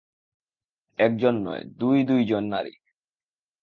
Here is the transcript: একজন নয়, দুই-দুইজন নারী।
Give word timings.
একজন 0.99 1.35
নয়, 1.43 1.63
দুই-দুইজন 1.77 2.43
নারী। 2.43 2.73